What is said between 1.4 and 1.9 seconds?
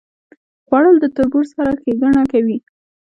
سره